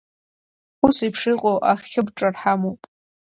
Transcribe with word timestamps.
Ус 0.85 0.97
еиԥш 1.03 1.21
иҟоу 1.31 1.57
ахьыбҿар 1.71 2.33
ҳамоуп. 2.41 2.81